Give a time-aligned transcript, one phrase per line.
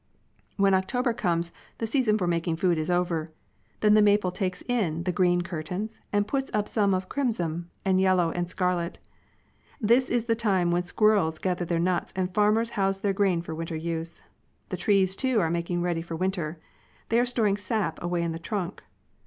[0.57, 3.29] When October comes, the season for making food is over.
[3.81, 8.01] Then the maple takes in the green curtains and puts up some of crimson and
[8.01, 8.97] yellow and scarlet.
[9.79, 13.53] This is the time when squirrels gather their nuts and farmers house their grain for
[13.53, 14.23] winter use.
[14.69, 16.57] The trees, too, are making ready for winter.
[17.09, 18.81] They are storing sap away in the trunk.